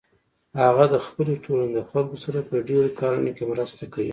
[0.63, 4.09] هغه د خپلې ټولنې د خلکو سره په ډیرو کارونو کې مرسته کوي